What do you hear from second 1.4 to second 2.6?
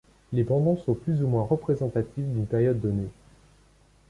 représentatifs d'une